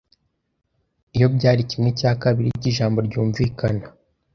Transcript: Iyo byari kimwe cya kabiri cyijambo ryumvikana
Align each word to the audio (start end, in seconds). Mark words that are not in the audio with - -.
Iyo 1.15 1.27
byari 1.35 1.61
kimwe 1.69 1.89
cya 1.99 2.11
kabiri 2.21 2.49
cyijambo 2.61 2.97
ryumvikana 3.07 3.85